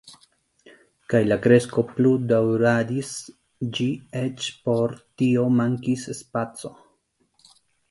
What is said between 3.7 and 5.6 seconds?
ĝis eĉ por tio